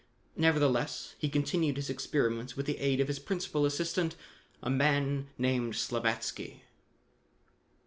[0.35, 4.15] Nevertheless, he continued his experiments with the aid of his principal assistant,
[4.63, 6.63] a man named Slavatsky.